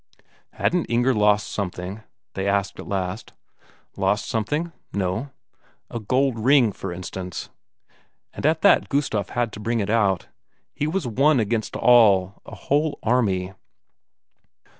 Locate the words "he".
10.73-10.87